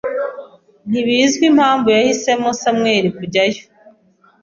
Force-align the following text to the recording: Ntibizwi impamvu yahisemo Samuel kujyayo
Ntibizwi 0.89 1.43
impamvu 1.51 1.87
yahisemo 1.97 2.47
Samuel 2.61 3.05
kujyayo 3.17 3.61